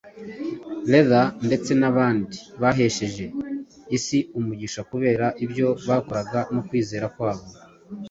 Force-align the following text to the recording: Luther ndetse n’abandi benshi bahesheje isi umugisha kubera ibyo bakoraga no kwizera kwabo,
Luther 0.89 1.25
ndetse 1.47 1.71
n’abandi 1.79 2.37
benshi 2.39 2.59
bahesheje 2.61 3.25
isi 3.97 4.19
umugisha 4.37 4.81
kubera 4.91 5.25
ibyo 5.45 5.67
bakoraga 5.87 6.39
no 6.53 6.61
kwizera 6.67 7.05
kwabo, 7.15 7.47